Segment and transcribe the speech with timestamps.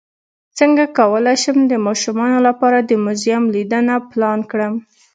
[0.57, 4.73] څنګه کولی شم د ماشومانو لپاره د موزیم لیدنه پلان کړم